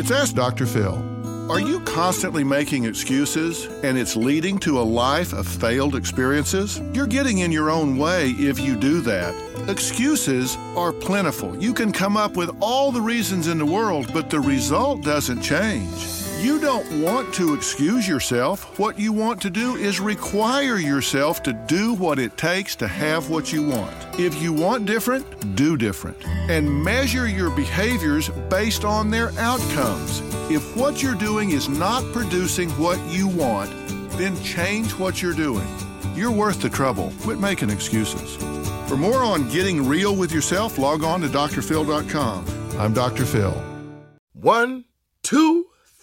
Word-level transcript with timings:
It's 0.00 0.10
Ask 0.10 0.34
Dr. 0.34 0.64
Phil. 0.64 0.96
Are 1.50 1.60
you 1.60 1.78
constantly 1.80 2.42
making 2.42 2.86
excuses 2.86 3.66
and 3.84 3.98
it's 3.98 4.16
leading 4.16 4.58
to 4.60 4.80
a 4.80 4.88
life 5.02 5.34
of 5.34 5.46
failed 5.46 5.94
experiences? 5.94 6.80
You're 6.94 7.06
getting 7.06 7.40
in 7.40 7.52
your 7.52 7.70
own 7.70 7.98
way 7.98 8.30
if 8.30 8.58
you 8.58 8.76
do 8.76 9.02
that. 9.02 9.34
Excuses 9.68 10.56
are 10.74 10.94
plentiful. 10.94 11.54
You 11.62 11.74
can 11.74 11.92
come 11.92 12.16
up 12.16 12.34
with 12.34 12.50
all 12.60 12.90
the 12.92 13.02
reasons 13.02 13.46
in 13.46 13.58
the 13.58 13.66
world, 13.66 14.10
but 14.14 14.30
the 14.30 14.40
result 14.40 15.02
doesn't 15.04 15.42
change. 15.42 16.19
You 16.40 16.58
don't 16.58 17.02
want 17.02 17.34
to 17.34 17.52
excuse 17.52 18.08
yourself. 18.08 18.78
What 18.78 18.98
you 18.98 19.12
want 19.12 19.42
to 19.42 19.50
do 19.50 19.76
is 19.76 20.00
require 20.00 20.78
yourself 20.78 21.42
to 21.42 21.52
do 21.52 21.92
what 21.92 22.18
it 22.18 22.38
takes 22.38 22.74
to 22.76 22.88
have 22.88 23.28
what 23.28 23.52
you 23.52 23.62
want. 23.62 23.94
If 24.18 24.40
you 24.40 24.54
want 24.54 24.86
different, 24.86 25.54
do 25.54 25.76
different. 25.76 26.16
And 26.48 26.82
measure 26.82 27.28
your 27.28 27.50
behaviors 27.50 28.30
based 28.48 28.86
on 28.86 29.10
their 29.10 29.32
outcomes. 29.38 30.20
If 30.50 30.74
what 30.78 31.02
you're 31.02 31.14
doing 31.14 31.50
is 31.50 31.68
not 31.68 32.10
producing 32.10 32.70
what 32.70 32.98
you 33.10 33.28
want, 33.28 33.70
then 34.12 34.42
change 34.42 34.92
what 34.92 35.20
you're 35.20 35.34
doing. 35.34 35.68
You're 36.14 36.30
worth 36.30 36.62
the 36.62 36.70
trouble. 36.70 37.12
Quit 37.20 37.38
making 37.38 37.68
excuses. 37.68 38.36
For 38.88 38.96
more 38.96 39.22
on 39.22 39.50
getting 39.50 39.86
real 39.86 40.16
with 40.16 40.32
yourself, 40.32 40.78
log 40.78 41.04
on 41.04 41.20
to 41.20 41.28
drphil.com. 41.28 42.46
I'm 42.78 42.94
Dr. 42.94 43.26
Phil. 43.26 43.62
One, 44.32 44.86
two, 45.22 45.66